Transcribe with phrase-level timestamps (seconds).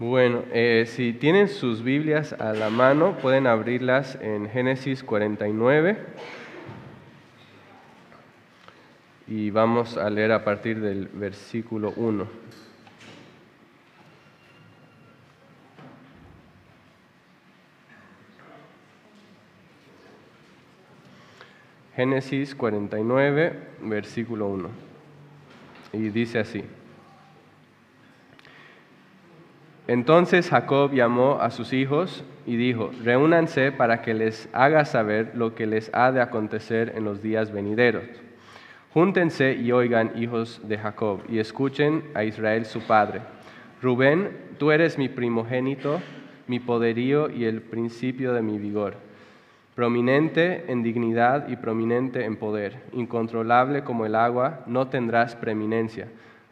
[0.00, 5.98] Bueno, eh, si tienen sus Biblias a la mano, pueden abrirlas en Génesis 49
[9.28, 12.26] y vamos a leer a partir del versículo 1.
[21.94, 24.70] Génesis 49, versículo 1.
[25.92, 26.64] Y dice así.
[29.90, 35.56] Entonces Jacob llamó a sus hijos y dijo, reúnanse para que les haga saber lo
[35.56, 38.04] que les ha de acontecer en los días venideros.
[38.94, 43.22] Júntense y oigan, hijos de Jacob, y escuchen a Israel su padre.
[43.82, 46.00] Rubén, tú eres mi primogénito,
[46.46, 48.94] mi poderío y el principio de mi vigor.
[49.74, 56.06] Prominente en dignidad y prominente en poder, incontrolable como el agua, no tendrás preeminencia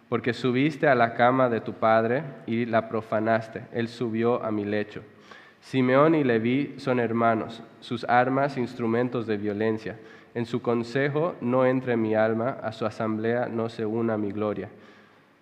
[0.08, 3.64] porque subiste a la cama de tu padre y la profanaste.
[3.72, 5.02] Él subió a mi lecho.
[5.60, 9.98] Simeón y Leví son hermanos, sus armas instrumentos de violencia.
[10.34, 14.70] En su consejo no entre mi alma, a su asamblea no se una mi gloria.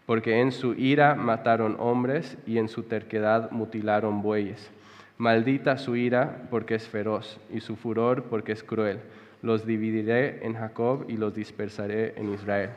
[0.05, 4.70] Porque en su ira mataron hombres y en su terquedad mutilaron bueyes.
[5.19, 9.01] Maldita su ira porque es feroz y su furor porque es cruel.
[9.42, 12.70] Los dividiré en Jacob y los dispersaré en Israel.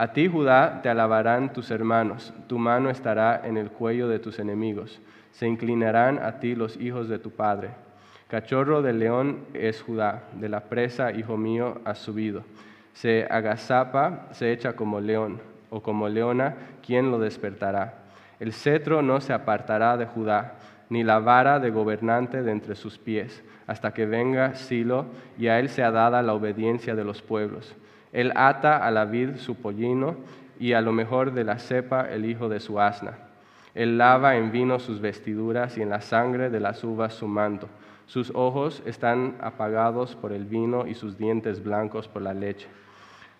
[0.00, 4.38] A ti, Judá, te alabarán tus hermanos, tu mano estará en el cuello de tus
[4.38, 5.00] enemigos,
[5.32, 7.70] se inclinarán a ti los hijos de tu padre.
[8.28, 12.44] Cachorro de león es Judá, de la presa, hijo mío, has subido.
[12.92, 16.54] Se agazapa, se echa como león, o como leona,
[16.86, 17.94] ¿quién lo despertará?
[18.38, 20.58] El cetro no se apartará de Judá,
[20.90, 25.58] ni la vara de gobernante de entre sus pies, hasta que venga Silo, y a
[25.58, 27.74] él sea dada la obediencia de los pueblos.
[28.12, 30.16] Él ata a la vid su pollino
[30.58, 33.18] y a lo mejor de la cepa el hijo de su asna.
[33.74, 37.68] Él lava en vino sus vestiduras y en la sangre de las uvas su manto.
[38.06, 42.66] Sus ojos están apagados por el vino y sus dientes blancos por la leche.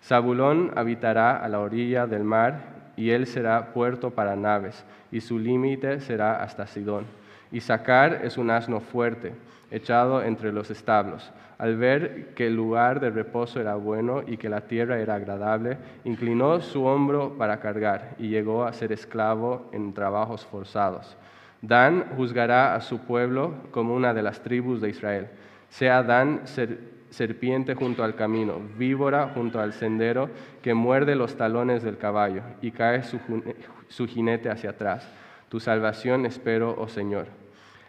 [0.02, 5.38] Zabulón habitará a la orilla del mar y él será puerto para naves y su
[5.38, 7.06] límite será hasta Sidón.
[7.50, 9.32] Isaacar es un asno fuerte,
[9.70, 11.32] echado entre los establos.
[11.58, 15.76] Al ver que el lugar de reposo era bueno y que la tierra era agradable,
[16.04, 21.16] inclinó su hombro para cargar y llegó a ser esclavo en trabajos forzados.
[21.60, 25.28] Dan juzgará a su pueblo como una de las tribus de Israel.
[25.68, 26.42] Sea Dan
[27.10, 30.30] serpiente junto al camino, víbora junto al sendero,
[30.62, 35.08] que muerde los talones del caballo y cae su, jinete hacia atrás.
[35.48, 37.26] Tu salvación espero, oh Señor.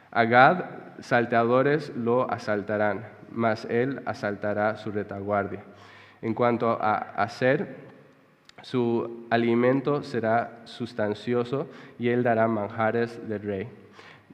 [0.10, 0.66] Agad,
[1.02, 5.64] salteadores lo asaltarán, mas él asaltará su retaguardia.
[6.22, 7.90] En cuanto a hacer,
[8.62, 11.68] su alimento será sustancioso
[11.98, 13.68] y él dará manjares del rey.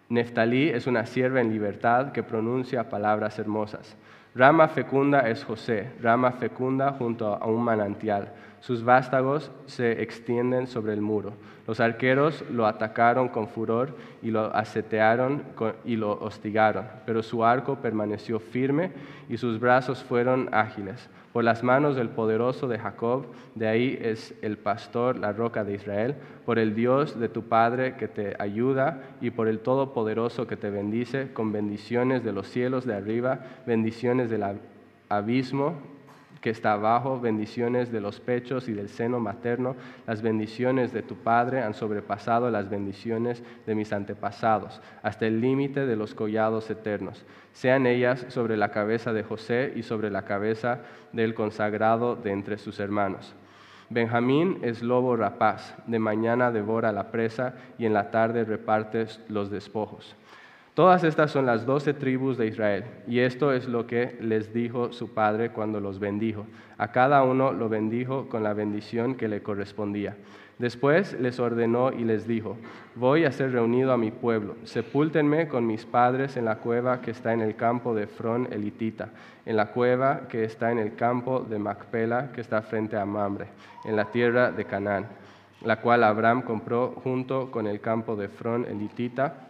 [0.09, 3.95] Neftalí es una sierva en libertad que pronuncia palabras hermosas.
[4.35, 8.33] Rama fecunda es José, rama fecunda junto a un manantial.
[8.66, 11.34] Sus vástagos se extienden sobre el muro.
[11.68, 15.44] Los arqueros lo atacaron con furor y lo asetearon
[15.86, 18.92] y lo hostigaron, pero su arco permaneció firme
[19.30, 21.12] y sus brazos fueron ágiles.
[21.31, 25.75] Por las manos del poderoso de Jacob, de ahí es el pastor, la roca de
[25.75, 30.58] Israel, por el Dios de tu Padre que te ayuda y por el Todopoderoso que
[30.58, 34.44] te bendice con bendiciones de los cielos de arriba, bendiciones del
[35.08, 35.94] abismo
[36.45, 39.75] que está abajo, bendiciones de los pechos y del seno materno,
[40.06, 45.88] las bendiciones de tu Padre han sobrepasado las bendiciones de mis antepasados, hasta el límite
[45.88, 47.25] de los collados eternos.
[47.51, 50.81] Sean ellas sobre la cabeza de José y sobre la cabeza
[51.13, 53.33] del consagrado de entre sus hermanos.
[53.89, 59.50] Benjamín es lobo rapaz, de mañana devora la presa y en la tarde reparte los
[59.50, 60.16] despojos.
[60.75, 64.91] Todas estas son las doce tribus de Israel, y esto es lo que les dijo
[64.91, 66.47] su padre cuando los bendijo.
[66.78, 70.18] A cada uno lo bendijo con la bendición que le correspondía.
[70.59, 72.58] Después les ordenó y les dijo,
[72.96, 77.12] voy a ser reunido a mi pueblo, sepúltenme con mis padres en la cueva que
[77.12, 79.12] está en el campo de Fron elitita,
[79.45, 83.48] en la cueva que está en el campo de Macpela, que está frente a Mamre,
[83.86, 85.07] en la tierra de Canaán,
[85.63, 89.45] la cual Abraham compró junto con el campo de Fron elitita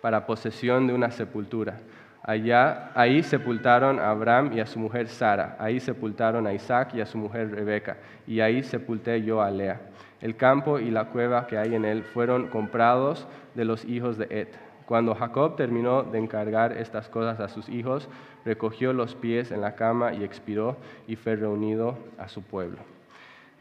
[0.00, 1.78] para posesión de una sepultura.
[2.22, 7.00] Allá, ahí sepultaron a Abraham y a su mujer Sara, ahí sepultaron a Isaac y
[7.00, 9.80] a su mujer Rebeca, y ahí sepulté yo a Lea.
[10.20, 14.26] El campo y la cueva que hay en él fueron comprados de los hijos de
[14.30, 14.54] Et.
[14.84, 18.08] Cuando Jacob terminó de encargar estas cosas a sus hijos,
[18.44, 20.76] recogió los pies en la cama y expiró
[21.06, 22.78] y fue reunido a su pueblo.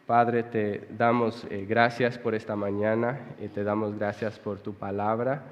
[0.06, 5.44] Padre, te damos eh, gracias por esta mañana, y te damos gracias por tu palabra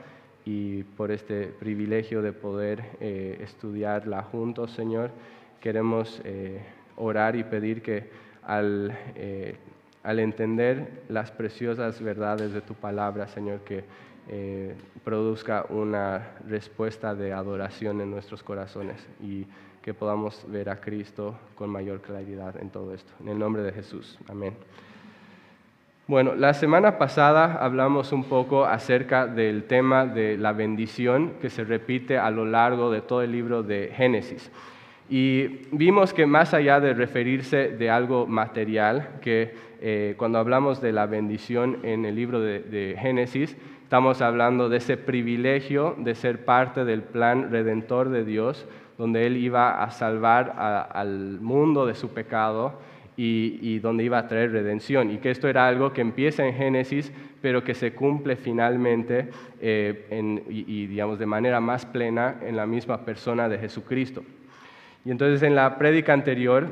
[0.47, 5.11] y por este privilegio de poder eh, estudiarla juntos, Señor.
[5.59, 6.61] Queremos eh,
[6.95, 8.09] orar y pedir que
[8.43, 8.97] al,
[10.03, 13.83] al, entender las preciosas verdades de tu palabra, Señor, que
[15.03, 19.45] produzca una respuesta de adoración en nuestros corazones y
[19.81, 23.11] que podamos ver a Cristo con mayor claridad en todo esto.
[23.21, 24.17] En el nombre de Jesús.
[24.29, 24.53] Amén.
[26.07, 31.65] Bueno, la semana pasada hablamos un poco acerca del tema de la bendición que se
[31.65, 34.49] repite a lo largo de todo el libro de Génesis.
[35.09, 40.93] Y vimos que más allá de referirse de algo material, que eh, cuando hablamos de
[40.93, 46.85] la bendición en el libro de Génesis, estamos hablando de ese privilegio de ser parte
[46.85, 48.65] del plan redentor de Dios,
[48.97, 50.55] donde Él iba a salvar
[50.89, 52.79] al mundo de su pecado
[53.17, 55.11] y, donde iba a traer redención.
[55.11, 57.11] Y que esto era algo que empieza en Génesis,
[57.41, 59.29] pero que se cumple finalmente
[59.59, 64.23] eh, y, digamos, de manera más plena en la misma persona de Jesucristo.
[65.03, 66.67] Y entonces en la prédica anterior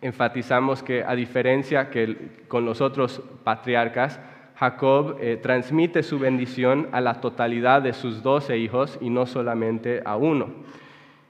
[0.00, 2.16] enfatizamos que a diferencia que
[2.48, 4.20] con los otros patriarcas,
[4.56, 10.02] Jacob eh, transmite su bendición a la totalidad de sus doce hijos y no solamente
[10.04, 10.50] a uno.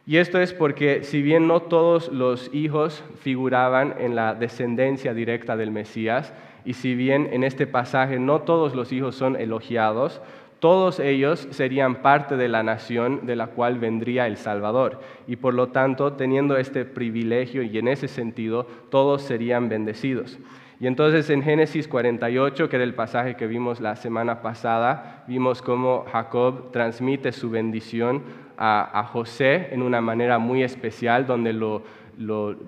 [0.05, 5.57] Y esto es porque si bien no todos los hijos figuraban en la descendencia directa
[5.57, 6.35] del Mesías,
[6.65, 10.21] y si bien en este pasaje no todos los hijos son elogiados,
[10.59, 15.01] todos ellos serían parte de la nación de la cual vendría el Salvador.
[15.27, 20.39] Y por lo tanto, teniendo este privilegio y en ese sentido, todos serían bendecidos.
[20.79, 25.63] Y entonces en Génesis 48, que era el pasaje que vimos la semana pasada, vimos
[25.63, 28.23] cómo Jacob transmite su bendición
[28.59, 31.83] a, José en una manera muy especial, donde lo,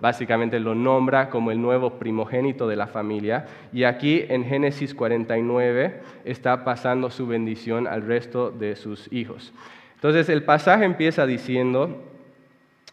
[0.00, 3.46] básicamente lo nombra como el nuevo primogénito de la familia.
[3.72, 9.52] Y aquí en Génesis 49 está pasando su bendición al resto de sus hijos.
[9.94, 12.02] Entonces el pasaje empieza diciendo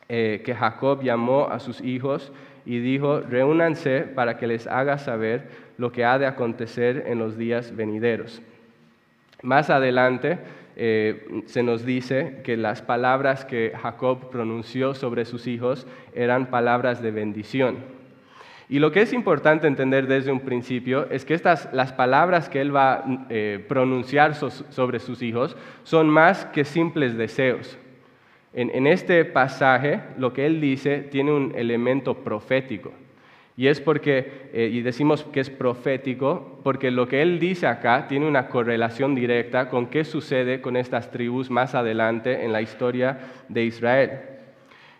[0.07, 2.31] eh, que Jacob llamó a sus hijos
[2.65, 7.38] y dijo, reúnanse para que les haga saber lo que ha de acontecer en los
[7.38, 8.41] días venideros.
[9.41, 10.38] Más adelante
[10.83, 15.85] eh, se nos dice que las palabras que Jacob pronunció sobre sus hijos
[16.15, 17.77] eran palabras de bendición.
[18.67, 22.61] Y lo que es importante entender desde un principio es que estas, las palabras que
[22.61, 27.77] él va a eh, pronunciar sobre sus hijos son más que simples deseos.
[28.51, 32.91] En, este pasaje, lo que él dice tiene un elemento profético.
[33.57, 38.07] Y es porque, eh, y decimos que es profético, porque lo que él dice acá
[38.07, 43.19] tiene una correlación directa con qué sucede con estas tribus más adelante en la historia
[43.50, 44.12] de Israel.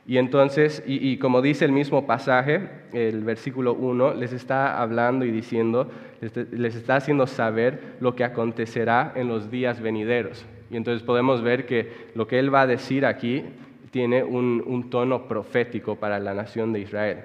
[0.06, 5.32] Y entonces, y, como dice el mismo pasaje, el versículo 1, les está hablando y
[5.32, 5.92] diciendo,
[6.52, 10.46] les está haciendo saber lo que acontecerá en los días venideros.
[10.72, 13.44] Y entonces podemos ver que lo que él va a decir aquí
[13.92, 17.20] tiene un, tono profético para la nación de Israel.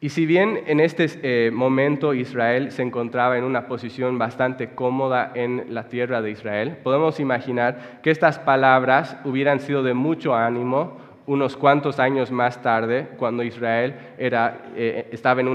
[0.00, 5.32] Y si bien en este eh, momento Israel se encontraba en una posición bastante cómoda
[5.34, 10.98] en la tierra de Israel, podemos imaginar que estas palabras hubieran sido de mucho ánimo
[11.26, 15.46] unos cuantos años más tarde, cuando Israel eh, estaba eh,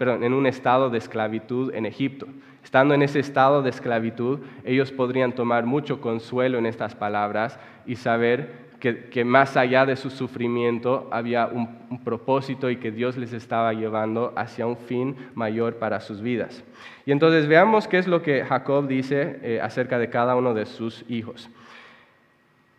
[0.00, 2.26] en un estado de esclavitud en Egipto.
[2.64, 7.96] Estando en ese estado de esclavitud, ellos podrían tomar mucho consuelo en estas palabras y
[7.96, 13.72] saber que, más allá de su sufrimiento había un, propósito y que Dios les estaba
[13.72, 16.64] llevando hacia un fin mayor para sus vidas.
[17.04, 20.66] Y entonces veamos qué es lo que Jacob dice eh, acerca de cada uno de
[20.66, 21.50] sus hijos.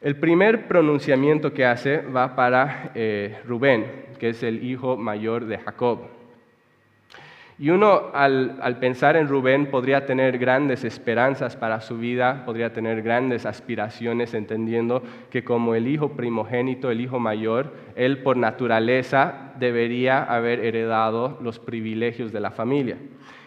[0.01, 3.85] El primer pronunciamiento que hace va para eh, Rubén,
[4.17, 6.20] que es el hijo mayor de Jacob.
[7.61, 13.03] Y uno al, pensar en Rubén podría tener grandes esperanzas para su vida, podría tener
[13.03, 20.23] grandes aspiraciones, entendiendo que como el hijo primogénito, el hijo mayor, él por naturaleza debería
[20.23, 22.97] haber heredado los privilegios de la familia.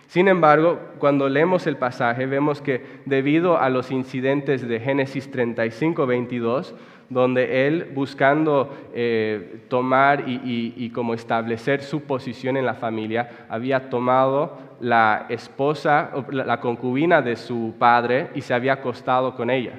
[0.06, 6.06] Sin embargo, cuando leemos el pasaje vemos que debido a los incidentes de Génesis 35,
[6.06, 6.76] 22,
[7.08, 14.58] donde él buscando eh, tomar y, como establecer su posición en la familia, había tomado
[14.80, 19.72] la esposa, la concubina de su padre y se había acostado con ella.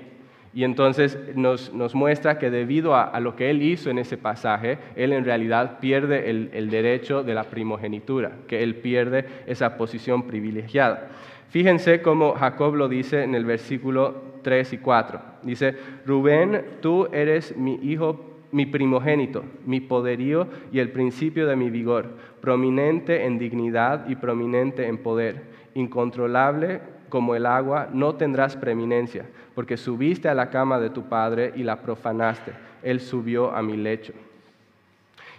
[0.53, 5.11] Y entonces nos, muestra que debido a, lo que él hizo en ese pasaje, él
[5.11, 11.09] en realidad pierde el derecho de la primogenitura, que él pierde esa posición privilegiada.
[11.55, 15.21] Fíjense cómo Jacob lo dice en el versículo 3 y 4.
[15.43, 15.73] Dice,
[16.05, 22.09] Rubén, tú eres mi hijo, mi primogénito, mi poderío y el principio de mi vigor.
[22.41, 25.43] prominente en dignidad y prominente en poder,
[25.75, 31.53] incontrolable como el agua, no tendrás preeminencia, porque subiste a la cama de tu padre
[31.55, 32.51] y la profanaste.
[32.83, 34.11] Él subió a mi lecho.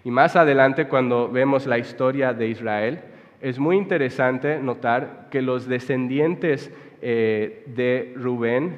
[0.03, 3.01] Y más adelante, cuando vemos la historia de Israel,
[3.49, 6.69] es muy interesante notar que los descendientes
[7.01, 8.77] eh, de Rubén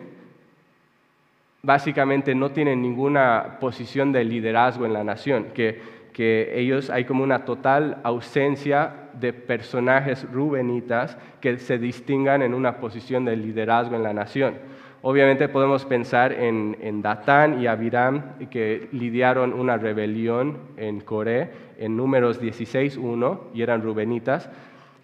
[1.63, 7.45] básicamente no tienen ninguna posición de liderazgo en la nación, que, ellos hay como una
[7.45, 14.13] total ausencia de personajes rubenitas que se distingan en una posición de liderazgo en la
[14.13, 14.57] nación.
[15.03, 22.43] Obviamente podemos pensar en, Datán y Abiram que lidiaron una rebelión en Coré en números
[22.43, 24.51] 16.1 y eran rubenitas,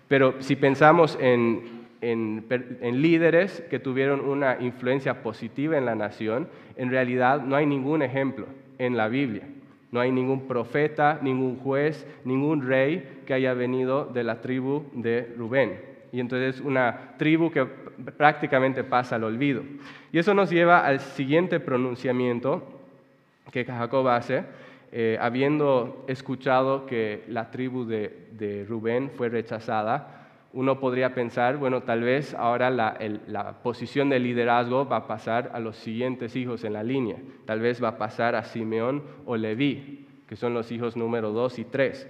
[0.09, 6.91] pero si pensamos en en, líderes que tuvieron una influencia positiva en la nación, en
[6.91, 8.47] realidad no hay ningún ejemplo
[8.79, 9.45] en la Biblia.
[9.91, 15.33] No hay ningún profeta, ningún juez, ningún rey que haya venido de la tribu de
[15.37, 15.94] Rubén.
[16.15, 19.65] Y entonces una tribu que prácticamente pasa al olvido.
[20.13, 22.63] Y eso nos lleva al siguiente pronunciamiento
[23.51, 24.45] que Jacob hace,
[24.93, 32.03] eh, habiendo escuchado que la tribu de Rubén fue rechazada, uno podría pensar, bueno, tal
[32.03, 36.85] vez ahora la, posición de liderazgo va a pasar a los siguientes hijos en la
[36.85, 37.17] línea.
[37.45, 41.59] Tal vez va a pasar a Simeón o Leví, que son los hijos número dos
[41.59, 42.09] y tres.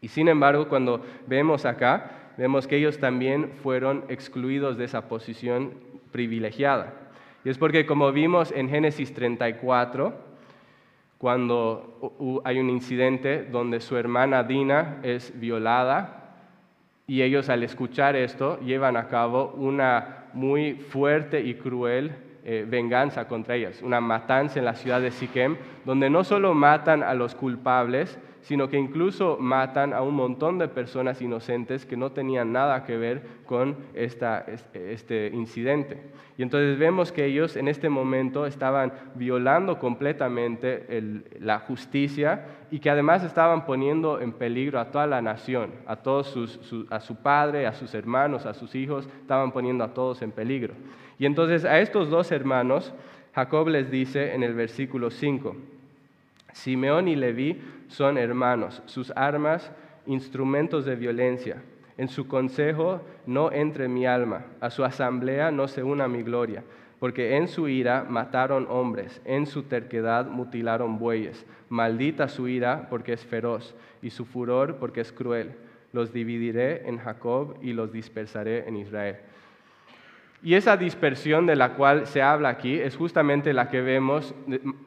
[0.00, 5.74] Y sin embargo, cuando vemos acá, vemos que ellos también fueron excluidos de esa posición
[6.12, 6.94] privilegiada.
[7.44, 10.14] Y es porque como vimos en Génesis 34,
[11.18, 16.36] cuando hay un incidente donde su hermana Dina es violada
[17.06, 22.12] y ellos al escuchar esto llevan a cabo una muy fuerte y cruel
[22.44, 27.02] eh, venganza contra ellas, una matanza en la ciudad de Siquem, donde no solo matan
[27.02, 32.12] a los culpables, sino que incluso matan a un montón de personas inocentes que no
[32.12, 35.98] tenían nada que ver con este incidente.
[36.36, 40.84] Y entonces vemos que ellos en este momento estaban violando completamente
[41.40, 46.36] la justicia y que además estaban poniendo en peligro a toda la nación, a, todos
[46.90, 50.74] a su padre, a sus hermanos, a sus hijos, estaban poniendo a todos en peligro.
[51.18, 52.92] Y entonces a estos dos hermanos,
[53.34, 55.56] Jacob les dice en el versículo 5,
[56.52, 59.70] Simeón y Leví son hermanos, sus armas
[60.06, 61.62] instrumentos de violencia.
[61.96, 66.64] En su consejo no entre mi alma, a su asamblea no se una mi gloria,
[66.98, 71.46] porque en su ira mataron hombres, en su terquedad mutilaron bueyes.
[71.68, 75.52] Maldita su ira porque es feroz, y su furor porque es cruel.
[75.92, 79.18] Los dividiré en Jacob y los dispersaré en Israel.
[80.44, 84.34] Y esa dispersión de la cual se habla aquí es justamente la que vemos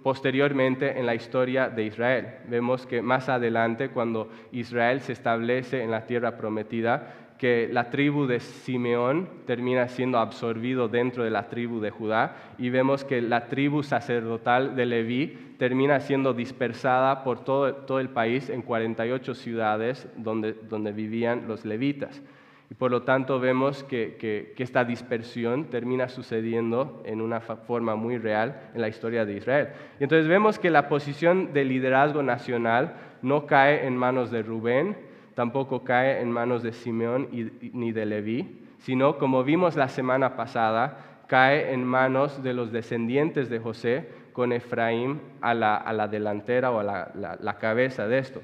[0.04, 2.28] posteriormente en la historia de Israel.
[2.48, 8.28] Vemos que más adelante, cuando Israel se establece en la tierra prometida, que la tribu
[8.28, 13.48] de Simeón termina siendo absorbido dentro de la tribu de Judá y vemos que la
[13.48, 20.08] tribu sacerdotal de Leví termina siendo dispersada por todo, todo el país en 48 ciudades
[20.18, 22.22] donde, donde vivían los levitas.
[22.70, 28.70] Y por lo tanto vemos que, esta dispersión termina sucediendo en una forma muy real
[28.74, 29.70] en la historia de Israel.
[30.00, 34.98] Y entonces vemos que la posición de liderazgo nacional no cae en manos de Rubén,
[35.34, 41.24] tampoco cae en manos de Simeón ni de Leví, sino como vimos la semana pasada,
[41.28, 47.38] cae en manos de los descendientes de José con Efraín a la, delantera o a
[47.40, 48.42] la cabeza de esto.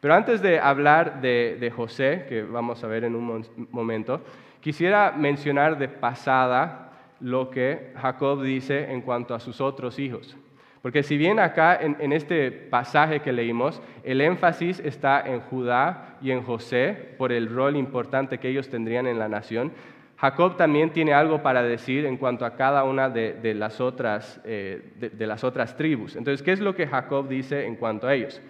[0.00, 4.22] Pero antes de hablar de, José, que vamos a ver en un momento,
[4.60, 10.36] quisiera mencionar de pasada lo que Jacob dice en cuanto a sus otros hijos.
[10.80, 16.30] Porque si bien acá en, este pasaje que leímos, el énfasis está en Judá y
[16.30, 19.72] en José por el rol importante que ellos tendrían en la nación,
[20.16, 24.82] Jacob también tiene algo para decir en cuanto a cada una de, las, otras, eh,
[25.18, 26.16] las otras tribus.
[26.16, 28.40] Entonces, ¿qué es lo que Jacob dice en cuanto a ellos?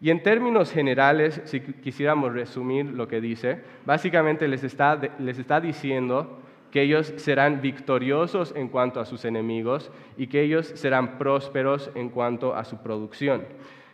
[0.00, 5.60] Y en términos generales, si quisiéramos resumir lo que dice, básicamente les está, les está
[5.60, 6.38] diciendo
[6.70, 12.10] que ellos serán victoriosos en cuanto a sus enemigos y que ellos serán prósperos en
[12.10, 13.44] cuanto a su producción.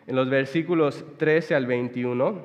[0.07, 2.41] En los versículos 13 al 21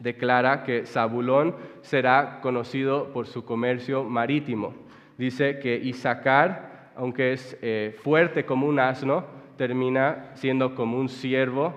[0.00, 4.74] declara que Zabulón será conocido por su comercio marítimo.
[5.16, 9.24] Dice que Isaacar, aunque es eh, fuerte como un asno,
[9.56, 11.74] termina siendo como un siervo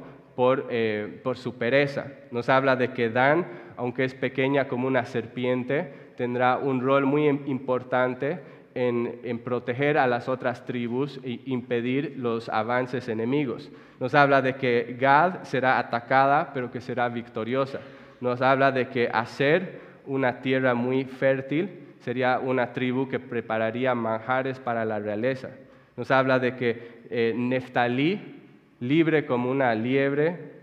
[0.69, 2.07] eh, por, su pereza.
[2.31, 3.45] Nos habla de que Dan,
[3.77, 8.39] aunque es pequeña como una serpiente, tendrá un rol muy importante
[8.73, 13.71] en, en, proteger a las otras tribus e impedir los avances enemigos.
[13.99, 17.79] Nos habla de que Gad será atacada, pero que será victoriosa.
[18.19, 21.69] nos habla de que hacer una tierra muy fértil
[21.99, 25.49] sería una tribu que prepararía manjares para la realeza.
[25.95, 28.40] Nos habla de que eh, Neftalí,
[28.81, 30.61] libre como una liebre,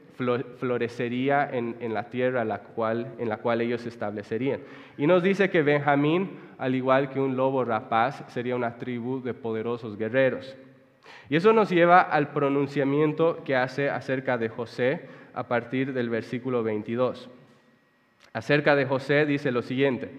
[0.58, 4.60] florecería en, la tierra la cual, en la cual ellos se establecerían.
[4.98, 9.32] Y nos dice que Benjamín, al igual que un lobo rapaz, sería una tribu de
[9.32, 10.56] poderosos guerreros.
[11.30, 15.02] Y eso nos lleva al pronunciamiento que hace acerca de José
[15.34, 17.30] a partir del versículo 22.
[18.32, 20.10] Acerca de José dice lo siguiente,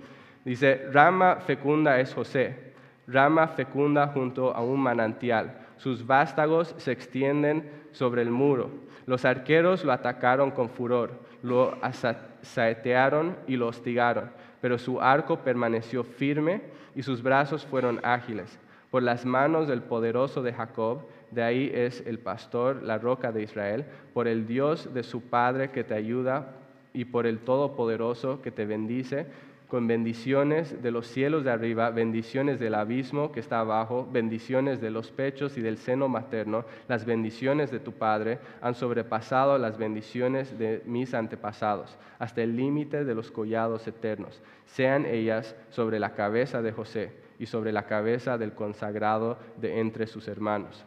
[0.46, 2.74] dice, rama fecunda es José,
[3.08, 8.70] rama fecunda junto a un manantial, sus vástagos se extienden sobre el muro,
[9.08, 14.30] los arqueros lo atacaron con furor, lo asaetearon y lo hostigaron,
[14.62, 16.62] pero su arco permaneció firme
[16.96, 18.60] y sus brazos fueron ágiles.
[18.92, 23.44] Por las manos del poderoso de Jacob, de ahí es el pastor, la roca de
[23.44, 26.56] Israel, por el Dios de su Padre que te ayuda
[26.94, 29.28] y por el Todopoderoso que te bendice,
[29.70, 34.90] con bendiciones de los cielos de arriba, bendiciones del abismo que está abajo, bendiciones de
[34.90, 40.58] los pechos y del seno materno, las bendiciones de tu Padre han sobrepasado las bendiciones
[40.58, 44.42] de mis antepasados, hasta el límite de los collados eternos.
[44.66, 50.08] Sean ellas sobre la cabeza de José y sobre la cabeza del consagrado de entre
[50.08, 50.84] sus hermanos.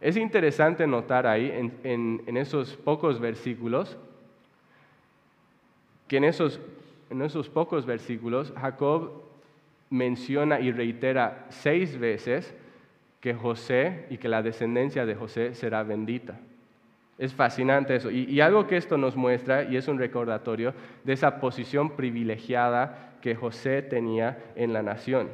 [0.00, 1.52] Es interesante notar ahí
[1.84, 3.96] en, esos pocos versículos
[6.08, 6.60] que en esos
[7.10, 9.22] en esos pocos versículos, Jacob
[9.90, 12.54] menciona y reitera seis veces
[13.20, 16.38] que José y que la descendencia de José será bendita.
[17.16, 18.10] Es fascinante eso.
[18.10, 23.36] Y, algo que esto nos muestra, y es un recordatorio, de esa posición privilegiada que
[23.36, 25.30] José tenía en la nación.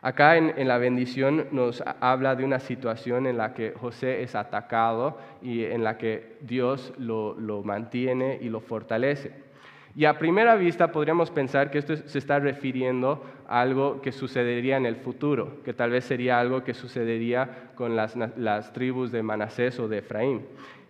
[0.00, 5.18] Acá en, la bendición nos habla de una situación en la que José es atacado
[5.42, 9.47] y en la que Dios lo mantiene y lo fortalece.
[9.96, 14.76] Y a primera vista podríamos pensar que esto se está refiriendo a algo que sucedería
[14.76, 19.78] en el futuro, que tal vez sería algo que sucedería con las, tribus de Manasés
[19.80, 20.42] o de Efraín.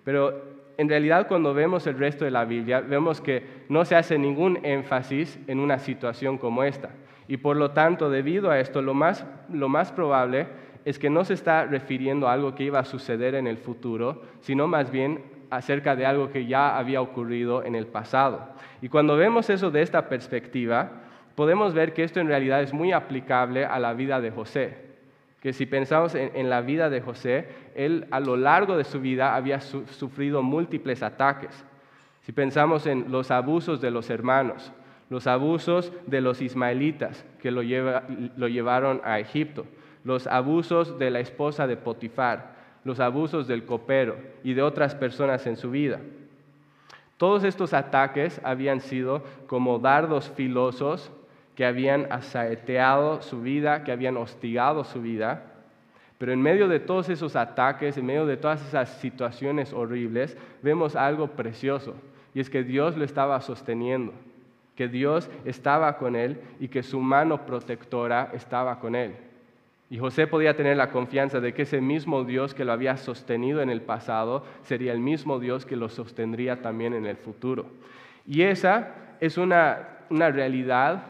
[0.05, 0.43] Pero
[0.77, 4.59] en realidad cuando vemos el resto de la Biblia, vemos que no se hace ningún
[4.65, 6.91] énfasis en una situación como esta.
[7.29, 10.47] Y por lo tanto, debido a esto, lo más, lo más probable
[10.85, 14.23] es que no se está refiriendo a algo que iba a suceder en el futuro,
[14.41, 18.49] sino más bien acerca de algo que ya había ocurrido en el pasado.
[18.83, 20.91] Y cuando vemos eso de esta perspectiva,
[21.35, 24.89] podemos ver que esto en realidad es muy aplicable a la vida de José.
[25.41, 29.37] Que si pensamos en, la vida de José, él a lo largo de su vida
[29.37, 31.65] había sufrido múltiples ataques.
[32.23, 34.73] Si pensamos en los abusos de los hermanos,
[35.11, 39.65] los abusos de los ismaelitas que lo, lo llevaron a Egipto,
[40.03, 42.58] los abusos de la esposa de Potifar,
[42.89, 46.01] los abusos del copero y de otras personas en su vida.
[47.19, 51.13] Todos estos ataques habían sido como dardos filosos
[51.55, 55.43] que habían asaeteado su vida, que habían hostigado su vida.
[56.17, 60.97] Pero en medio de todos esos ataques, en medio de todas esas situaciones horribles, vemos
[60.97, 61.95] algo precioso.
[62.33, 64.15] Y es que Dios lo estaba sosteniendo,
[64.77, 69.28] que Dios estaba con él y que su mano protectora estaba con él.
[69.91, 73.63] Y José podía tener la confianza de que ese mismo Dios que lo había sostenido
[73.63, 77.67] en el pasado sería el mismo Dios que lo sostendría también en el futuro.
[78.27, 81.03] Y esa es una, realidad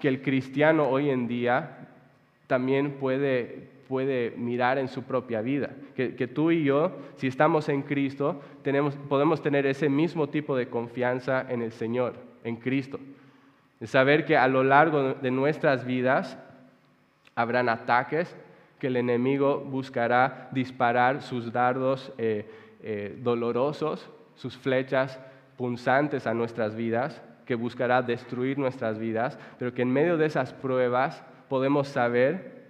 [0.00, 1.88] que el cristiano hoy en día
[2.46, 5.70] también puede, puede mirar en su propia vida.
[5.96, 10.68] Que, tú y yo, si estamos en Cristo, tenemos, podemos tener ese mismo tipo de
[10.68, 12.14] confianza en el Señor,
[12.44, 13.00] en Cristo.
[13.80, 16.38] De saber que a lo largo de nuestras vidas
[17.38, 18.34] Habrán ataques
[18.80, 22.50] que el enemigo buscará disparar sus dardos eh,
[22.82, 25.20] eh, dolorosos, sus flechas
[25.56, 30.52] punzantes a nuestras vidas, que buscará destruir nuestras vidas, pero que en medio de esas
[30.52, 32.64] pruebas podemos saber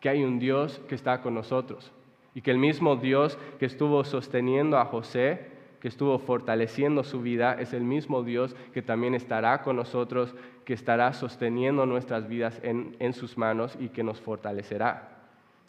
[0.00, 1.92] que hay un Dios que está con nosotros
[2.34, 5.51] y que el mismo Dios que estuvo sosteniendo a José
[5.82, 10.32] que estuvo fortaleciendo su vida, es el mismo Dios que también estará con nosotros,
[10.64, 15.08] que estará sosteniendo nuestras vidas en, en sus manos y que nos fortalecerá.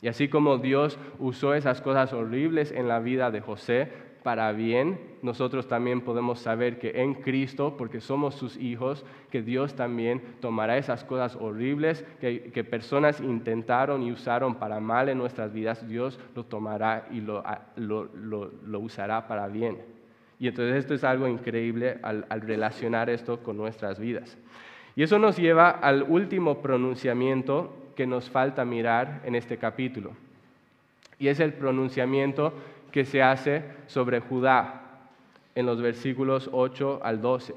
[0.03, 4.99] Y así como Dios usó esas cosas horribles en la vida de José para bien,
[5.23, 10.77] nosotros también podemos saber que en Cristo, porque somos sus hijos, que Dios también tomará
[10.77, 16.19] esas cosas horribles que, que personas intentaron y usaron para mal en nuestras vidas, Dios
[16.35, 17.43] lo tomará y lo,
[17.77, 19.92] lo, lo, lo usará para bien.
[20.39, 24.37] Y entonces esto es algo increíble al, relacionar esto con nuestras vidas.
[24.95, 30.11] Y eso nos lleva al último pronunciamiento que nos falta mirar en este capítulo.
[31.19, 32.53] Y es el pronunciamiento
[32.91, 34.79] que se hace sobre Judá.
[35.55, 37.53] en los versículos 8 al 12.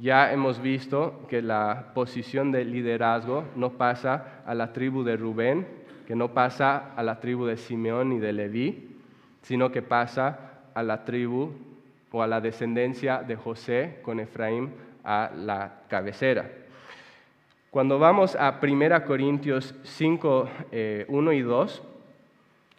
[0.00, 5.68] Ya hemos visto que la posición de liderazgo no pasa a la tribu de Rubén,
[6.06, 8.89] que no pasa a la tribu de Simeón y de Leví,
[9.42, 11.52] sino que pasa a la tribu
[12.12, 14.72] o a la descendencia de José con Efraín
[15.04, 16.50] a la cabecera.
[17.70, 20.48] Cuando vamos a 1 Corintios 5,
[21.08, 21.82] 1 eh, y 2,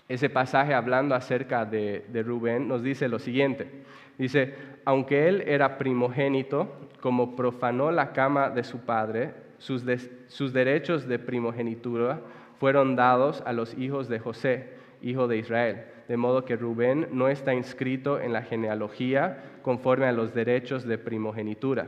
[0.09, 3.69] ese pasaje hablando acerca de, Rubén nos dice lo siguiente.
[4.17, 11.19] Dice, aunque él era primogénito, como profanó la cama de su padre, sus derechos de
[11.19, 12.19] primogenitura
[12.59, 15.85] fueron dados a los hijos de José, hijo de Israel.
[16.11, 20.97] De modo que Rubén no está inscrito en la genealogía conforme a los derechos de
[20.97, 21.87] primogenitura.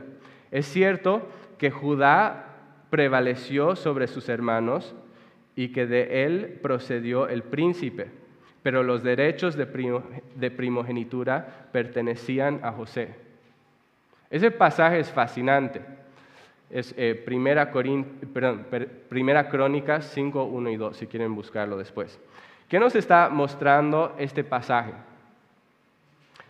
[0.50, 2.46] Es cierto que Judá
[2.88, 4.94] prevaleció sobre sus hermanos
[5.54, 8.12] y que de él procedió el príncipe,
[8.62, 9.66] pero los derechos de,
[10.50, 13.14] primogenitura pertenecían a José.
[14.30, 15.82] Ese pasaje es fascinante.
[16.70, 17.70] Es eh, primera,
[19.10, 22.18] primera Crónicas 5, 1 y 2, si quieren buscarlo después.
[22.68, 24.92] ¿Qué nos está mostrando este pasaje?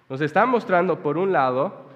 [0.08, 1.86] Nos está mostrando, por un lado,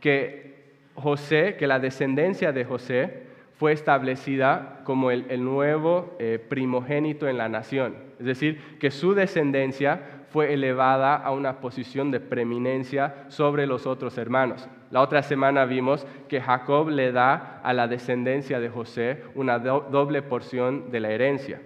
[0.00, 3.26] que José, que la descendencia de José
[3.58, 7.96] fue establecida como el, nuevo eh, primogénito en la nación.
[8.18, 14.18] Es decir, que su descendencia fue elevada a una posición de preeminencia sobre los otros
[14.18, 14.68] hermanos.
[14.90, 20.22] La otra semana vimos que Jacob le da a la descendencia de José una doble
[20.22, 21.60] porción de la herencia.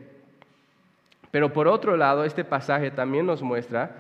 [1.30, 3.96] Pero por otro lado, este pasaje también nos muestra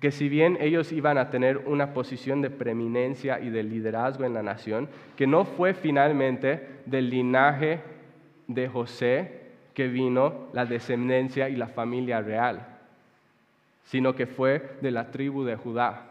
[0.00, 4.34] que si bien ellos iban a tener una posición de preeminencia y de liderazgo en
[4.34, 7.80] la nación, que no fue finalmente del linaje
[8.46, 9.40] de José
[9.72, 12.66] que vino la descendencia y la familia real,
[13.84, 16.02] sino que fue de la tribu de Judá.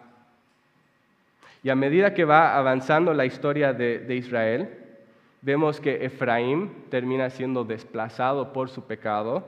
[1.64, 4.70] Y a medida que va avanzando la historia de, Israel,
[5.42, 9.46] vemos que Efraín termina siendo desplazado por su pecado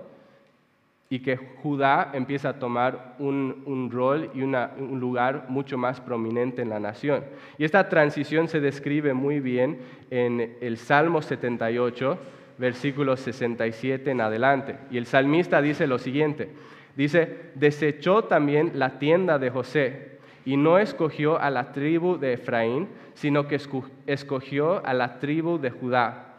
[1.10, 6.70] y que Judá empieza a tomar un, rol y un lugar mucho más prominente en
[6.70, 7.24] la nación.
[7.58, 12.18] Y esta transición se describe muy bien en el Salmo 78,
[12.58, 14.78] versículo 67 en adelante.
[14.90, 16.50] Y el salmista dice lo siguiente,
[16.96, 22.88] dice, desechó también la tienda de José y no escogió a la tribu de Efraín,
[23.14, 23.60] sino que
[24.08, 26.34] escogió a la tribu de Judá,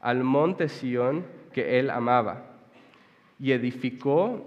[0.00, 2.49] al monte Sión que él amaba
[3.40, 4.44] y edificó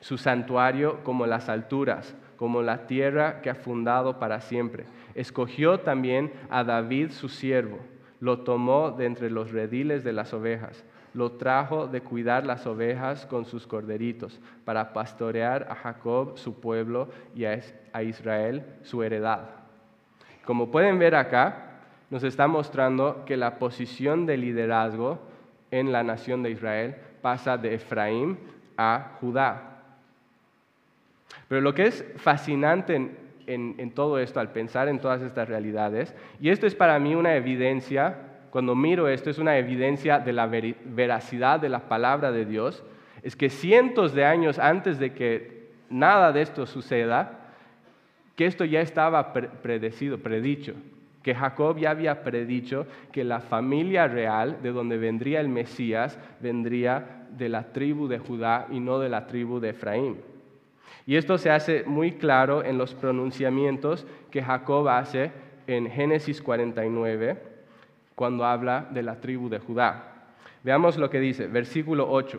[0.00, 4.84] su santuario como las alturas, como la tierra que ha fundado para siempre.
[5.14, 7.78] Escogió también a David su siervo,
[8.20, 10.84] lo tomó de entre los rediles de las ovejas,
[11.14, 17.08] lo trajo de cuidar las ovejas con sus corderitos, para pastorear a Jacob su pueblo
[17.34, 19.48] y a Israel su heredad.
[20.44, 21.70] Como pueden ver acá,
[22.10, 25.18] nos está mostrando que la posición de liderazgo
[25.70, 28.36] en la nación de Israel pasa de Efraín
[28.76, 29.80] a Judá.
[31.48, 36.50] Pero lo que es fascinante en, todo esto, al pensar en todas estas realidades, y
[36.50, 38.18] esto es para mí una evidencia,
[38.50, 42.84] cuando miro esto, es una evidencia de la veracidad de la palabra de Dios,
[43.22, 47.40] es que cientos de años antes de que nada de esto suceda,
[48.36, 50.74] que esto ya estaba predecido, predicho
[51.24, 57.26] que Jacob ya había predicho que la familia real de donde vendría el Mesías vendría
[57.30, 60.18] de la tribu de Judá y no de la tribu de Efraín.
[61.06, 65.32] Y esto se hace muy claro en los pronunciamientos que Jacob hace
[65.66, 67.38] en Génesis 49
[68.14, 70.26] cuando habla de la tribu de Judá.
[70.62, 72.38] Veamos lo que dice, versículo 8.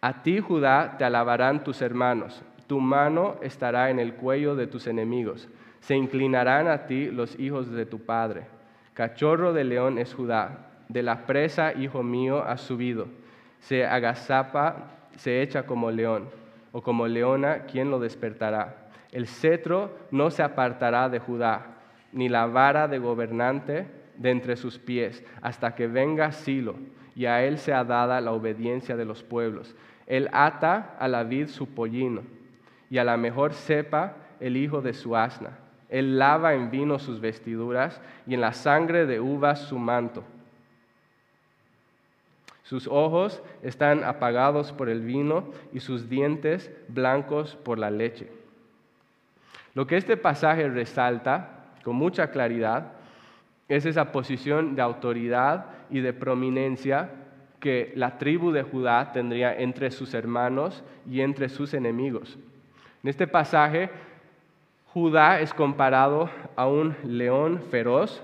[0.00, 4.86] A ti, Judá, te alabarán tus hermanos, tu mano estará en el cuello de tus
[4.86, 5.48] enemigos
[5.84, 8.46] se inclinarán a ti los hijos de tu padre.
[8.94, 13.06] Cachorro de león es Judá, de la presa, hijo mío, has subido.
[13.60, 16.30] Se agazapa, se echa como león,
[16.72, 18.88] o como leona, ¿quién lo despertará?
[19.12, 21.66] El cetro no se apartará de Judá,
[22.12, 26.76] ni la vara de gobernante de entre sus pies, hasta que venga Silo,
[27.14, 29.76] y a él sea dada la obediencia de los pueblos.
[30.06, 32.22] Él ata a la vid su pollino,
[32.90, 35.58] y a la mejor cepa el hijo de su asna
[35.94, 40.24] él lava en vino sus vestiduras y en la sangre de uvas su manto.
[42.64, 48.28] Sus ojos están apagados por el vino y sus dientes blancos por la leche.
[49.74, 52.94] Lo que este pasaje resalta con mucha claridad
[53.68, 57.10] es esa posición de autoridad y de prominencia
[57.60, 62.36] que la tribu de Judá tendría entre sus hermanos y entre sus enemigos.
[63.04, 63.90] En este pasaje,
[64.94, 68.22] Judá es comparado a un león feroz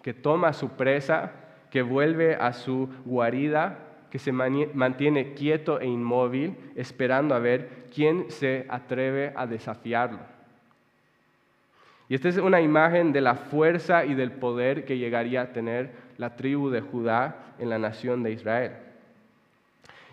[0.00, 1.32] que toma su presa,
[1.72, 3.80] que vuelve a su guarida,
[4.12, 10.20] que se mantiene quieto e inmóvil, esperando a ver quién se atreve a desafiarlo.
[12.08, 15.90] Y esta es una imagen de la fuerza y del poder que llegaría a tener
[16.16, 18.72] la tribu de Judá en la nación de Israel.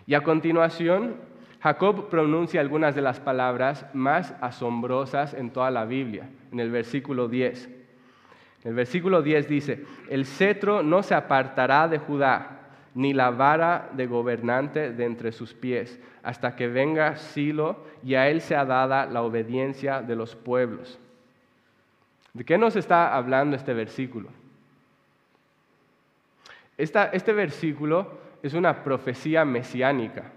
[0.04, 1.29] Y a continuación,
[1.62, 7.28] Jacob pronuncia algunas de las palabras más asombrosas en toda la Biblia, en el versículo
[7.28, 7.68] 10.
[8.64, 12.56] El versículo 10 dice, el cetro no se apartará de Judá,
[12.94, 18.28] ni la vara de gobernante de entre sus pies, hasta que venga Silo y a
[18.28, 20.98] él sea dada la obediencia de los pueblos.
[22.32, 24.28] ¿De qué nos está hablando este versículo?
[26.78, 30.32] este versículo es una profecía mesiánica.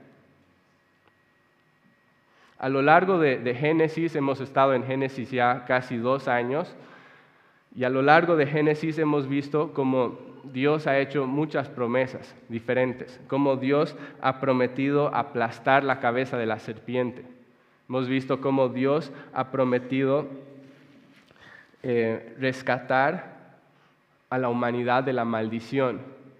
[2.63, 6.73] A lo largo de, Génesis, hemos estado en Génesis ya casi dos años,
[7.75, 13.19] y a lo largo de Génesis hemos visto cómo Dios ha hecho muchas promesas diferentes,
[13.27, 17.25] cómo Dios ha prometido aplastar la cabeza de la serpiente.
[17.89, 20.25] Hemos visto cómo Dios ha prometido
[21.81, 23.57] eh, rescatar
[24.29, 25.99] a la humanidad de la maldición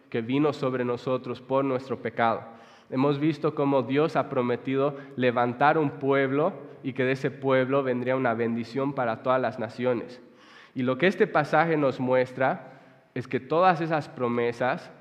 [0.09, 2.52] que vino sobre nosotros por nuestro pecado.
[2.93, 6.53] Hemos visto cómo Dios ha prometido levantar un pueblo
[6.83, 10.21] y que de ese pueblo vendría una bendición para todas las naciones.
[10.75, 12.71] Y lo que este pasaje nos muestra
[13.15, 14.91] es que todas esas promesas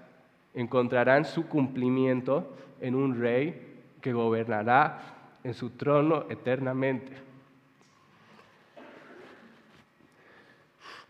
[0.54, 4.98] encontrarán su cumplimiento en un rey que gobernará
[5.44, 7.12] en su trono eternamente.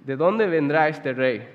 [0.01, 1.49] ¿De dónde vendrá este rey?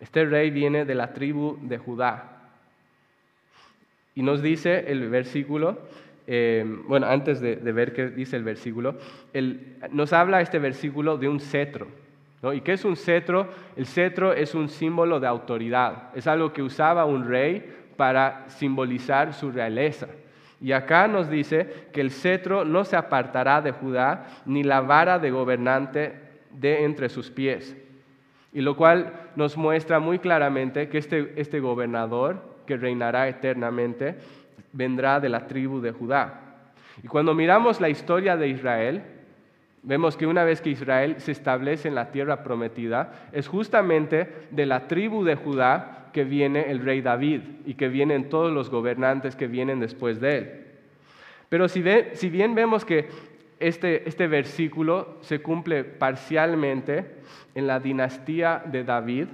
[0.00, 2.31] Este rey viene de la tribu de Judá.
[4.14, 5.78] Y nos dice el versículo,
[6.26, 8.96] eh, bueno, antes de, ver qué dice el versículo,
[9.90, 11.88] nos habla este versículo de un cetro.
[12.52, 13.48] ¿Y qué es un cetro?
[13.76, 17.64] El cetro es un símbolo de autoridad, es algo que usaba un rey
[17.96, 20.08] para simbolizar su realeza.
[20.60, 25.18] Y acá nos dice que el cetro no se apartará de Judá, ni la vara
[25.18, 26.14] de gobernante
[26.50, 27.76] de entre sus pies.
[28.52, 34.16] Y lo cual nos muestra muy claramente que este, este gobernador, que reinará eternamente,
[34.72, 36.40] vendrá de la tribu de Judá.
[37.02, 39.02] Y cuando miramos la historia de Israel,
[39.82, 44.66] vemos que una vez que Israel se establece en la tierra prometida, es justamente de
[44.66, 49.34] la tribu de Judá que viene el rey David y que vienen todos los gobernantes
[49.34, 50.66] que vienen después de él.
[51.48, 51.82] Pero si,
[52.14, 53.08] si bien vemos que
[53.62, 57.06] este, este, versículo se cumple parcialmente
[57.54, 59.28] en la dinastía de David.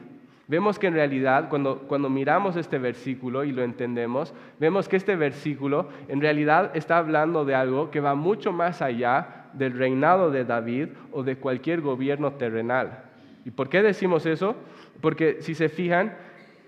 [0.49, 5.15] Vemos que en realidad cuando, cuando miramos este versículo y lo entendemos, vemos que este
[5.15, 10.45] versículo en realidad está hablando de algo que va mucho más allá del reinado de
[10.45, 13.05] David o de cualquier gobierno terrenal.
[13.45, 14.57] ¿Y por qué decimos eso?
[15.03, 16.17] Porque si se fijan,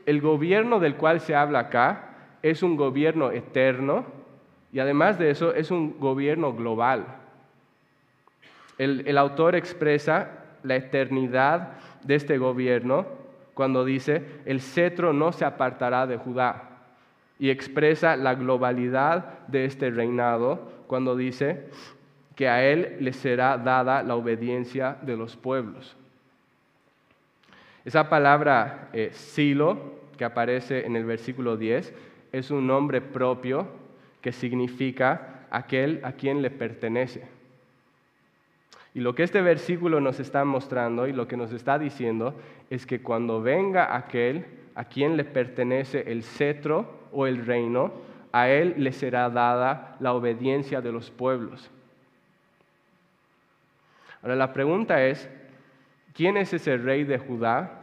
[0.07, 2.11] el gobierno del cual se habla acá
[2.43, 4.05] es un gobierno eterno
[4.73, 7.07] y además de eso es un gobierno global.
[8.79, 10.31] El, autor expresa
[10.63, 13.07] la eternidad de este gobierno
[13.61, 16.63] cuando dice, el cetro no se apartará de Judá.
[17.39, 21.67] Y expresa la globalidad de este reinado cuando dice
[22.35, 25.95] que a él le será dada la obediencia de los pueblos.
[27.85, 31.93] Esa palabra eh, silo, que aparece en el versículo 10,
[32.33, 33.69] es un nombre propio
[34.23, 37.29] que significa aquel a quien le pertenece.
[38.95, 42.35] Y lo que este versículo nos está mostrando y lo que nos está diciendo
[42.71, 47.93] es que cuando venga aquel a quien le pertenece el cetro o el reino,
[48.33, 51.71] a él le será dada la obediencia de los pueblos.
[54.23, 55.29] Ahora la pregunta es,
[56.15, 57.81] ¿quién es ese rey de Judá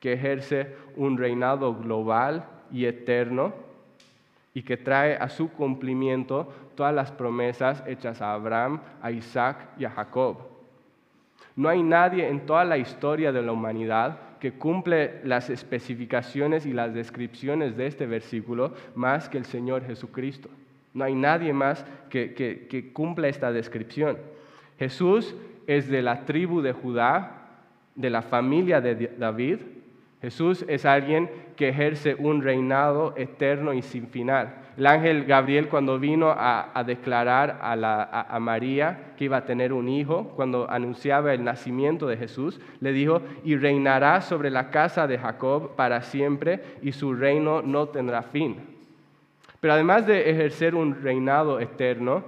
[0.00, 3.54] que ejerce un reinado global y eterno
[4.54, 9.84] y que trae a su cumplimiento todas las promesas hechas a Abraham, a Isaac y
[9.84, 10.38] a Jacob.
[11.56, 16.72] No hay nadie en toda la historia de la humanidad que cumple las especificaciones y
[16.72, 20.48] las descripciones de este versículo más que el Señor Jesucristo.
[20.94, 24.18] No hay nadie más que, que, cumpla esta descripción.
[24.78, 25.34] Jesús
[25.66, 27.38] es de la tribu de Judá,
[27.94, 29.58] de la familia de David,
[30.22, 31.28] Jesús es alguien
[31.62, 34.52] que ejerce un reinado eterno y sin final.
[34.76, 40.32] El ángel Gabriel cuando vino a, declarar a, María que iba a tener un hijo,
[40.34, 45.76] cuando anunciaba el nacimiento de Jesús, le dijo, y reinará sobre la casa de Jacob
[45.76, 48.56] para siempre y su reino no tendrá fin.
[49.60, 52.24] Pero además de ejercer un reinado eterno,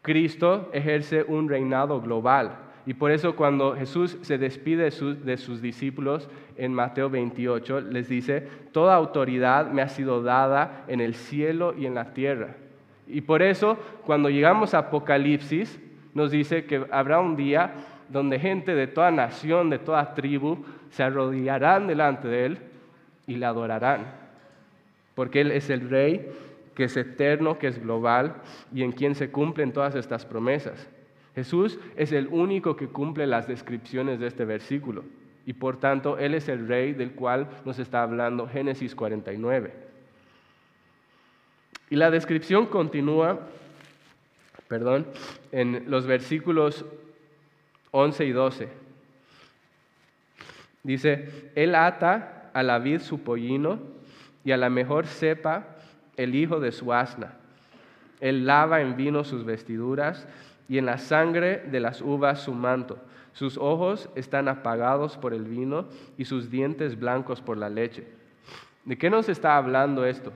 [0.00, 2.56] Cristo ejerce un reinado global.
[2.88, 7.82] Y por eso cuando Jesús se despide de sus, de sus, discípulos en Mateo 28,
[7.82, 12.54] les dice, toda autoridad me ha sido dada en el cielo y en la tierra.
[13.06, 15.78] Y por eso cuando llegamos a Apocalipsis,
[16.14, 17.74] nos dice que habrá un día
[18.08, 22.58] donde gente de toda nación, de toda tribu, se arrodillarán delante de Él
[23.26, 24.06] y le adorarán.
[25.14, 26.26] Porque Él es el Rey
[26.74, 28.36] que es eterno, que es global
[28.72, 30.88] y en quien se cumplen todas estas promesas.
[31.38, 35.04] Jesús es el único que cumple las descripciones de este versículo
[35.46, 39.72] y por tanto Él es el Rey del cual nos está hablando Génesis 49.
[41.90, 43.38] Y la descripción continúa,
[44.66, 45.06] perdón,
[45.52, 46.84] en los versículos
[47.92, 48.68] 11 y 12.
[50.82, 53.78] Dice, Él ata a la vid su pollino
[54.42, 55.76] y a la mejor cepa
[56.16, 57.34] el hijo de su asna.
[58.20, 60.26] Él lava en vino sus vestiduras
[60.68, 62.98] y en la sangre de las uvas su manto.
[63.32, 68.06] Sus ojos están apagados por el vino y sus dientes blancos por la leche.
[68.84, 70.32] ¿De qué nos está hablando esto?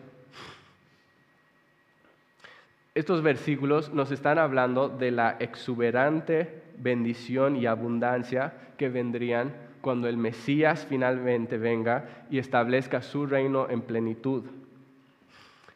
[2.95, 10.16] Estos versículos nos están hablando de la exuberante bendición y abundancia que vendrían cuando el
[10.16, 14.45] Mesías finalmente venga y establezca su reino en plenitud.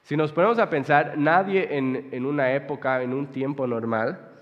[0.03, 4.36] Si nos ponemos a pensar, nadie en, en una época, en un tiempo normal,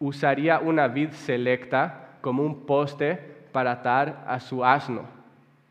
[0.00, 3.16] usaría una vid selecta como un poste
[3.52, 5.04] para atar a su asno.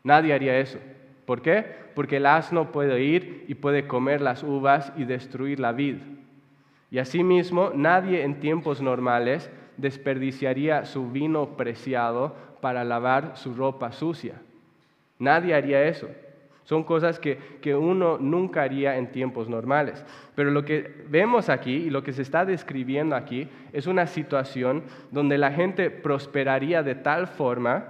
[0.02, 0.78] Nadie haría eso.
[1.26, 1.66] ¿Por qué?
[1.94, 5.96] Porque el asno puede ir y puede comer las uvas y destruir la vid.
[6.90, 14.34] Y asimismo, nadie en tiempos normales desperdiciaría su vino preciado para lavar su ropa sucia.
[15.18, 16.08] Nadie haría eso.
[16.70, 20.04] Son cosas que, que, uno nunca haría en tiempos normales.
[20.36, 24.84] Pero lo que vemos aquí y lo que se está describiendo aquí es una situación
[25.10, 27.86] donde la gente prosperaría de tal forma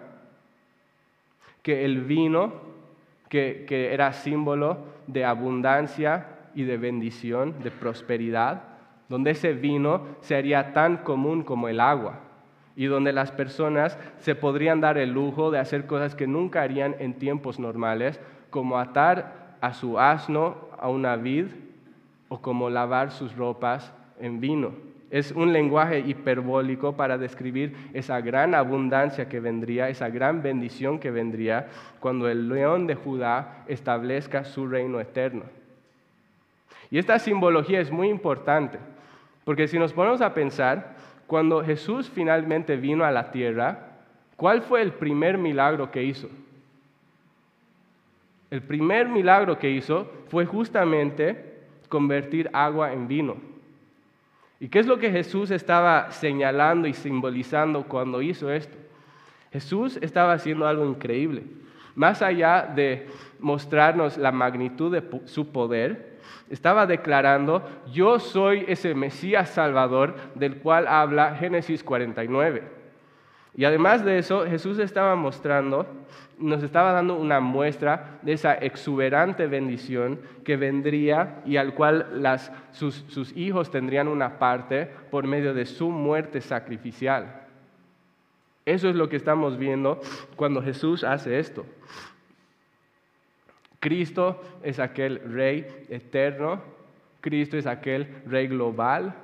[1.62, 2.54] que el vino,
[3.28, 8.62] que, que era símbolo de abundancia y de bendición, de prosperidad,
[9.10, 12.20] donde ese vino sería tan común como el agua
[12.76, 16.96] y donde las personas se podrían dar el lujo de hacer cosas que nunca harían
[16.98, 18.18] en tiempos normales
[18.50, 21.46] como atar a su asno a una vid
[22.28, 24.72] o como lavar sus ropas en vino.
[25.10, 31.10] Es un lenguaje hiperbólico para describir esa gran abundancia que vendría, esa gran bendición que
[31.10, 35.42] vendría cuando el león de Judá establezca su reino eterno.
[36.92, 38.78] Y esta simbología es muy importante,
[39.44, 40.94] porque si nos ponemos a pensar,
[41.26, 43.88] cuando Jesús finalmente vino a la tierra,
[44.36, 46.28] ¿cuál fue el primer milagro que hizo?
[48.50, 53.36] El primer milagro que hizo fue justamente convertir agua en vino.
[54.58, 58.76] ¿Y qué es lo que Jesús estaba señalando y simbolizando cuando hizo esto?
[59.52, 61.44] Jesús estaba haciendo algo increíble.
[61.94, 63.08] Más allá de
[63.38, 66.18] mostrarnos la magnitud de su poder,
[66.50, 72.79] estaba declarando, yo soy ese Mesías Salvador del cual habla Génesis 49.
[73.56, 75.86] Y además de eso, Jesús estaba mostrando,
[76.38, 82.22] nos estaba dando una muestra de esa exuberante bendición que vendría y al cual
[82.72, 87.42] sus, hijos tendrían una parte por medio de su muerte sacrificial.
[88.64, 90.00] Eso es lo que estamos viendo
[90.36, 91.66] cuando Jesús hace esto.
[93.80, 96.62] Cristo es aquel rey eterno,
[97.20, 99.14] Cristo es aquel rey global,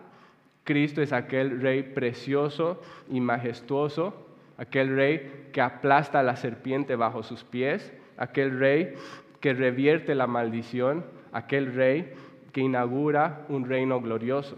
[0.66, 4.26] Cristo es aquel rey precioso y majestuoso,
[4.59, 8.94] aquel rey que aplasta a la serpiente bajo sus pies, aquel rey
[9.40, 12.12] que revierte la maldición, aquel rey
[12.52, 14.57] que inaugura un reino glorioso.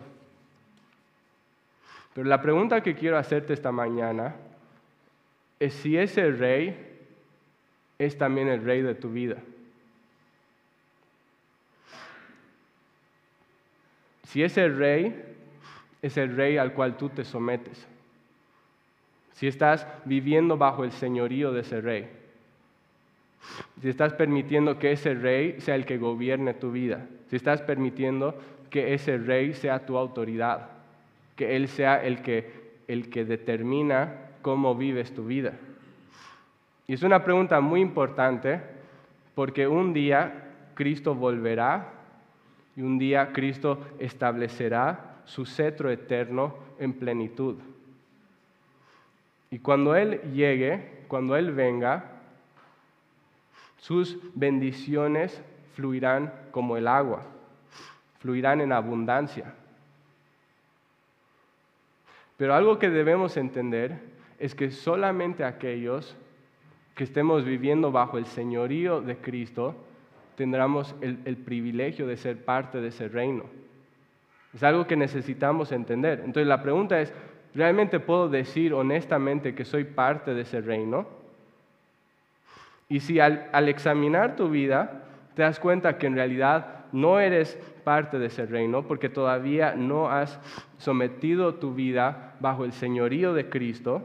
[2.15, 4.35] Pero la pregunta que quiero hacerte esta mañana
[5.61, 6.87] es si ese rey
[7.99, 9.37] es también el rey de tu vida.
[14.25, 15.37] Si ese rey
[16.09, 17.87] es el rey al cual tú te sometes.
[19.33, 22.09] Si estás viviendo bajo el señorío de ese rey.
[23.81, 27.07] Si estás permitiendo que ese rey sea el que gobierne tu vida.
[27.29, 28.37] Si estás permitiendo
[28.69, 30.71] que ese rey sea tu autoridad.
[31.37, 32.51] Que él sea el que,
[32.89, 35.53] el que determina cómo vives tu vida.
[36.89, 38.61] Y es una pregunta muy importante
[39.35, 41.93] porque un día Cristo volverá
[42.77, 47.57] y un día Cristo establecerá su cetro eterno en plenitud.
[49.51, 52.13] Y cuando Él llegue, cuando Él venga,
[53.77, 55.41] sus bendiciones
[55.75, 57.27] fluirán como el agua,
[58.21, 59.55] fluirán en abundancia.
[62.39, 64.01] Pero algo que debemos entender
[64.39, 66.17] es que solamente aquellos
[66.95, 69.75] que estemos viviendo bajo el señorío de Cristo
[70.37, 73.58] tendremos el, el privilegio de ser parte de ese reino.
[74.55, 76.21] Es algo que necesitamos entender.
[76.21, 77.13] Entonces la pregunta es,
[77.55, 81.07] ¿realmente puedo decir honestamente que soy parte de ese reino?
[82.89, 85.03] Y si al, examinar tu vida
[85.35, 90.11] te das cuenta que en realidad no eres parte de ese reino porque todavía no
[90.11, 90.41] has
[90.79, 94.03] sometido tu vida bajo el señorío de Cristo,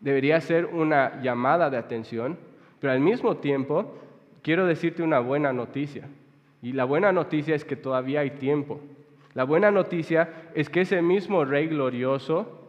[0.00, 2.38] debería ser una llamada de atención,
[2.80, 3.94] pero al mismo tiempo
[4.42, 6.08] quiero decirte una buena noticia.
[6.62, 8.80] Y la buena noticia es que todavía hay tiempo.
[9.34, 12.62] La buena noticia es que ese mismo Rey glorioso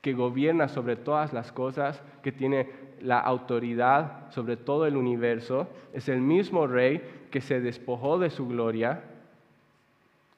[0.00, 2.68] que gobierna sobre todas las cosas, que tiene
[3.00, 8.46] la autoridad sobre todo el universo, es el mismo Rey que se despojó de su
[8.46, 9.02] gloria,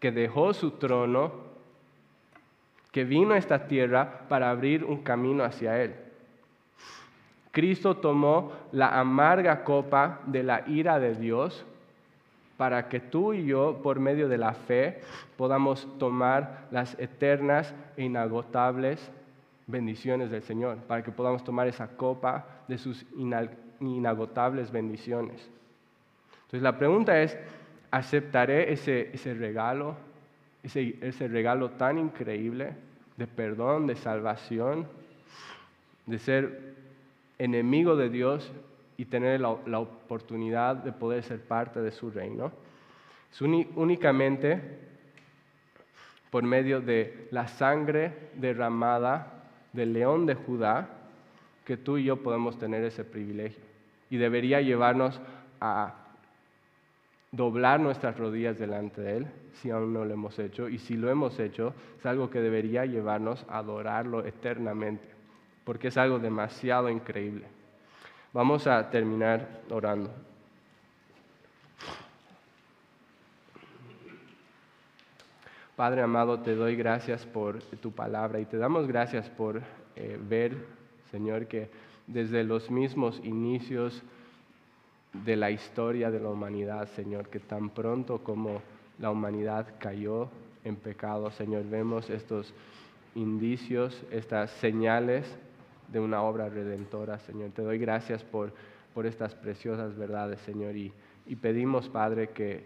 [0.00, 1.32] que dejó su trono,
[2.92, 5.94] que vino a esta tierra para abrir un camino hacia Él.
[7.50, 11.66] Cristo tomó la amarga copa de la ira de Dios
[12.58, 15.00] para que tú y yo, por medio de la fe,
[15.36, 19.10] podamos tomar las eternas e inagotables
[19.68, 23.06] bendiciones del Señor, para que podamos tomar esa copa de sus
[23.80, 25.48] inagotables bendiciones.
[26.46, 27.38] Entonces la pregunta es,
[27.92, 29.94] ¿aceptaré ese, regalo,
[30.64, 32.72] ese regalo tan increíble
[33.16, 34.88] de perdón, de salvación,
[36.06, 36.74] de ser
[37.38, 38.50] enemigo de Dios
[38.98, 42.50] y tener la, oportunidad de poder ser parte de su reino.
[43.32, 44.60] Es únicamente
[46.30, 50.88] por medio de la sangre derramada del león de Judá
[51.64, 53.62] que tú y yo podemos tener ese privilegio.
[54.10, 55.20] Y debería llevarnos
[55.60, 55.94] a
[57.30, 59.26] doblar nuestras rodillas delante de Él,
[59.60, 60.68] si aún no lo hemos hecho.
[60.68, 65.06] Y si lo hemos hecho, es algo que debería llevarnos a adorarlo eternamente,
[65.64, 67.57] porque es algo demasiado increíble.
[68.38, 70.12] Vamos a terminar orando.
[75.74, 79.60] Padre amado, te doy gracias por tu palabra y te damos gracias por
[79.96, 80.56] eh, ver,
[81.10, 81.68] Señor, que
[82.06, 84.04] desde los mismos inicios
[85.12, 88.62] de la historia de la humanidad, Señor, que tan pronto como
[89.00, 90.28] la humanidad cayó
[90.62, 92.54] en pecado, Señor, vemos estos
[93.16, 95.26] indicios, estas señales
[95.88, 97.50] de una obra redentora, Señor.
[97.50, 98.52] Te doy gracias por,
[98.94, 100.92] por estas preciosas verdades, Señor, y,
[101.26, 102.64] y pedimos, Padre, que,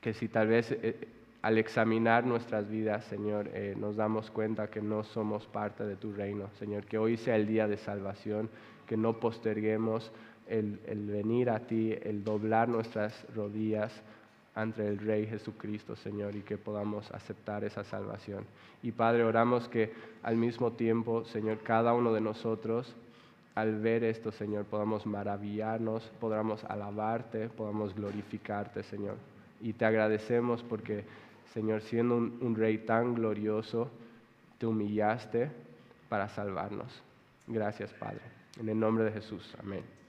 [0.00, 1.08] que si tal vez eh,
[1.42, 6.12] al examinar nuestras vidas, Señor, eh, nos damos cuenta que no somos parte de tu
[6.12, 8.48] reino, Señor, que hoy sea el día de salvación,
[8.86, 10.12] que no posterguemos
[10.48, 14.02] el, el venir a ti, el doblar nuestras rodillas
[14.54, 18.44] ante el Rey Jesucristo, Señor, y que podamos aceptar esa salvación.
[18.82, 19.92] Y Padre, oramos que
[20.22, 22.94] al mismo tiempo, Señor, cada uno de nosotros,
[23.54, 29.16] al ver esto, Señor, podamos maravillarnos, podamos alabarte, podamos glorificarte, Señor.
[29.60, 31.04] Y te agradecemos porque,
[31.52, 33.90] Señor, siendo un, un Rey tan glorioso,
[34.58, 35.50] te humillaste
[36.08, 37.02] para salvarnos.
[37.46, 38.20] Gracias, Padre.
[38.58, 39.54] En el nombre de Jesús.
[39.58, 40.01] Amén.